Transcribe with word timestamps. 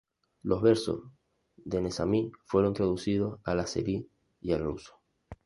Los 0.41 0.63
versos 0.63 0.99
de 1.57 1.79
Nezamí 1.79 2.31
fueron 2.45 2.73
traducidos 2.73 3.39
al 3.43 3.59
azerí 3.59 4.09
y 4.41 4.51
al 4.53 4.63
ruso. 4.63 4.99